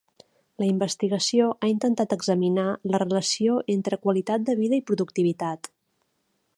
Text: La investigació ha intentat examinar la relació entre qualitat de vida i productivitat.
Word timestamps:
La 0.61 0.67
investigació 0.69 1.49
ha 1.65 1.69
intentat 1.73 2.15
examinar 2.17 2.65
la 2.93 3.03
relació 3.05 3.61
entre 3.77 4.03
qualitat 4.07 4.49
de 4.49 4.59
vida 4.63 4.83
i 4.83 4.87
productivitat. 4.91 5.75